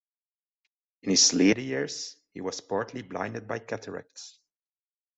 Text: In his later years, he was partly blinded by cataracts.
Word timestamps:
In 1.03 1.11
his 1.11 1.31
later 1.31 1.61
years, 1.61 2.17
he 2.33 2.41
was 2.41 2.59
partly 2.59 3.03
blinded 3.03 3.47
by 3.47 3.59
cataracts. 3.59 4.39